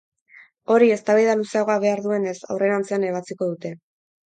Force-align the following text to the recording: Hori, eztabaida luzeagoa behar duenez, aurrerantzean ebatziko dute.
Hori, 0.75 0.87
eztabaida 0.95 1.35
luzeagoa 1.41 1.77
behar 1.85 2.03
duenez, 2.07 2.35
aurrerantzean 2.55 3.09
ebatziko 3.13 3.53
dute. 3.55 3.77